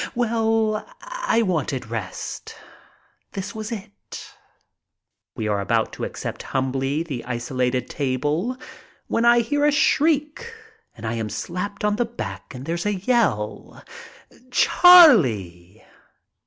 Well, 0.15 0.83
I 1.01 1.43
wanted 1.43 1.91
rest. 1.91 2.55
This 3.33 3.53
was 3.53 3.71
it. 3.71 4.33
We 5.35 5.47
are 5.47 5.61
about 5.61 5.93
to 5.93 6.05
accept 6.05 6.41
humbly 6.41 7.03
the 7.03 7.23
isolated 7.23 7.87
table, 7.87 8.57
when 9.05 9.25
I 9.25 9.41
hear 9.41 9.63
a 9.63 9.71
shriek 9.71 10.51
and 10.97 11.05
I 11.05 11.13
am 11.13 11.29
slapped 11.29 11.85
on 11.85 11.97
the 11.97 12.05
back 12.05 12.55
and 12.55 12.65
there's 12.65 12.87
a 12.87 12.95
yell: 12.95 13.83
"Chariie!" 14.49 15.83